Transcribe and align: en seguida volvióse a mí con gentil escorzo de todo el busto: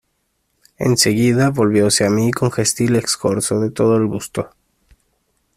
en 0.79 0.97
seguida 0.97 1.51
volvióse 1.51 2.07
a 2.07 2.09
mí 2.09 2.31
con 2.31 2.51
gentil 2.51 2.95
escorzo 2.95 3.59
de 3.59 3.69
todo 3.69 3.97
el 3.97 4.05
busto: 4.07 4.49